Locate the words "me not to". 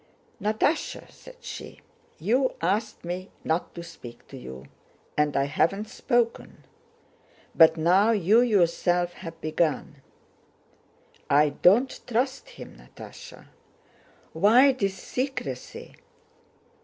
3.05-3.83